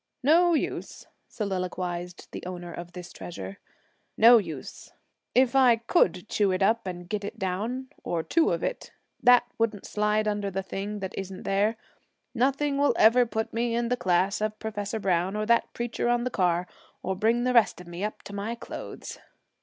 'No 0.23 0.55
use,' 0.55 1.05
soliloquized 1.27 2.27
the 2.31 2.43
owner 2.47 2.73
of 2.73 2.93
this 2.93 3.13
treasure, 3.13 3.59
'no 4.17 4.39
use. 4.39 4.93
If 5.35 5.55
I 5.55 5.75
could 5.75 6.27
chew 6.27 6.51
it 6.51 6.63
up 6.63 6.87
and 6.87 7.07
get 7.07 7.23
it 7.23 7.37
down, 7.37 7.89
or 8.03 8.23
two 8.23 8.51
of 8.51 8.63
it, 8.63 8.91
that 9.21 9.43
wouldn't 9.59 9.85
slide 9.85 10.27
under 10.27 10.49
the 10.49 10.63
thing 10.63 11.01
that 11.01 11.13
isn't 11.15 11.43
there. 11.43 11.77
Nothing 12.33 12.79
will 12.79 12.95
ever 12.97 13.27
put 13.27 13.53
me 13.53 13.75
in 13.75 13.89
the 13.89 13.95
class 13.95 14.41
of 14.41 14.57
Professor 14.57 14.99
Browne 14.99 15.35
or 15.35 15.45
that 15.45 15.71
preacher 15.71 16.09
on 16.09 16.23
the 16.23 16.31
car, 16.31 16.67
or 17.03 17.15
bring 17.15 17.43
the 17.43 17.53
rest 17.53 17.79
of 17.79 17.85
me 17.85 18.03
up 18.03 18.23
to 18.23 18.33
my 18.33 18.55
clothes.' 18.55 19.19